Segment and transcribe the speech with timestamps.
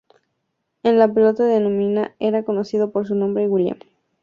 [0.81, 3.77] En la pelota dominicana era conocido por su nombre "William".